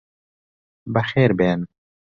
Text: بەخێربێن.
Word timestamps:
بەخێربێن. 0.93 1.61